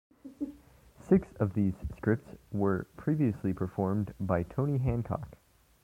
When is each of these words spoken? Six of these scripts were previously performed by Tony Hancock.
Six 1.07 1.27
of 1.39 1.53
these 1.53 1.75
scripts 1.95 2.31
were 2.51 2.87
previously 2.97 3.53
performed 3.53 4.15
by 4.19 4.41
Tony 4.41 4.79
Hancock. 4.79 5.37